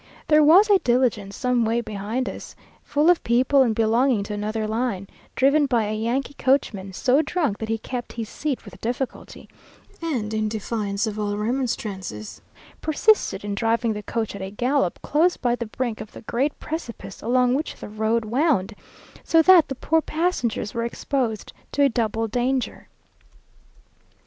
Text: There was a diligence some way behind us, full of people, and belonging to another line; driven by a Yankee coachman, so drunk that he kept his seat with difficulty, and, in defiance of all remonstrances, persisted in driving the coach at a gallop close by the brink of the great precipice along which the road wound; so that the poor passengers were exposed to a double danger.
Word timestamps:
There 0.29 0.41
was 0.43 0.67
a 0.67 0.79
diligence 0.79 1.35
some 1.37 1.63
way 1.63 1.79
behind 1.79 2.27
us, 2.27 2.55
full 2.83 3.07
of 3.11 3.23
people, 3.23 3.61
and 3.61 3.75
belonging 3.75 4.23
to 4.23 4.33
another 4.33 4.67
line; 4.67 5.07
driven 5.35 5.67
by 5.67 5.83
a 5.85 5.93
Yankee 5.93 6.33
coachman, 6.39 6.91
so 6.93 7.21
drunk 7.21 7.59
that 7.59 7.69
he 7.69 7.77
kept 7.77 8.13
his 8.13 8.27
seat 8.27 8.65
with 8.65 8.81
difficulty, 8.81 9.47
and, 10.01 10.33
in 10.33 10.49
defiance 10.49 11.05
of 11.05 11.19
all 11.19 11.37
remonstrances, 11.37 12.41
persisted 12.81 13.45
in 13.45 13.53
driving 13.53 13.93
the 13.93 14.01
coach 14.01 14.33
at 14.35 14.41
a 14.41 14.49
gallop 14.49 14.99
close 15.03 15.37
by 15.37 15.53
the 15.55 15.67
brink 15.67 16.01
of 16.01 16.13
the 16.13 16.21
great 16.21 16.59
precipice 16.59 17.21
along 17.21 17.53
which 17.53 17.75
the 17.75 17.87
road 17.87 18.25
wound; 18.25 18.73
so 19.23 19.43
that 19.43 19.67
the 19.67 19.75
poor 19.75 20.01
passengers 20.01 20.73
were 20.73 20.83
exposed 20.83 21.53
to 21.71 21.83
a 21.83 21.89
double 21.89 22.27
danger. 22.27 22.87